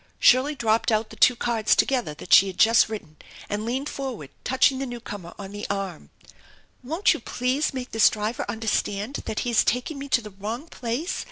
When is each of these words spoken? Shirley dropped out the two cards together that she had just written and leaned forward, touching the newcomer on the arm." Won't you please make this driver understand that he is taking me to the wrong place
Shirley 0.17 0.55
dropped 0.55 0.91
out 0.91 1.11
the 1.11 1.15
two 1.15 1.35
cards 1.35 1.75
together 1.75 2.15
that 2.15 2.33
she 2.33 2.47
had 2.47 2.57
just 2.57 2.89
written 2.89 3.17
and 3.47 3.65
leaned 3.67 3.87
forward, 3.87 4.31
touching 4.43 4.79
the 4.79 4.87
newcomer 4.87 5.35
on 5.37 5.51
the 5.51 5.69
arm." 5.69 6.09
Won't 6.83 7.13
you 7.13 7.19
please 7.19 7.71
make 7.71 7.91
this 7.91 8.09
driver 8.09 8.43
understand 8.49 9.19
that 9.27 9.41
he 9.41 9.51
is 9.51 9.63
taking 9.63 9.99
me 9.99 10.09
to 10.09 10.21
the 10.23 10.31
wrong 10.31 10.65
place 10.67 11.19